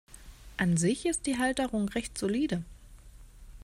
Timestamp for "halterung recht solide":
1.37-2.63